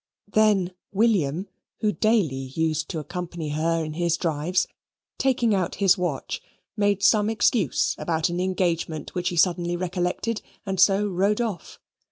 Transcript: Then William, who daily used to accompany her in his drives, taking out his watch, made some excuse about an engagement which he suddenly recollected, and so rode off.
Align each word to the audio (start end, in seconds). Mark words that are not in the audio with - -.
Then 0.33 0.71
William, 0.91 1.47
who 1.81 1.91
daily 1.91 2.33
used 2.35 2.89
to 2.89 2.97
accompany 2.97 3.49
her 3.49 3.85
in 3.85 3.93
his 3.93 4.17
drives, 4.17 4.65
taking 5.19 5.53
out 5.53 5.75
his 5.75 5.95
watch, 5.95 6.41
made 6.75 7.03
some 7.03 7.29
excuse 7.29 7.93
about 7.99 8.27
an 8.27 8.39
engagement 8.39 9.13
which 9.13 9.29
he 9.29 9.35
suddenly 9.35 9.77
recollected, 9.77 10.41
and 10.65 10.79
so 10.79 11.05
rode 11.07 11.39
off. 11.39 11.79